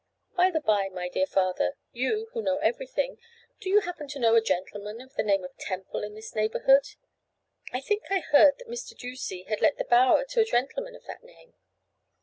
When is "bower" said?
9.85-10.25